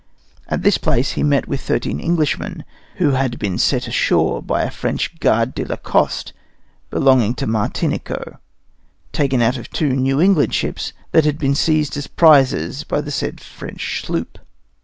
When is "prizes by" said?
12.07-12.99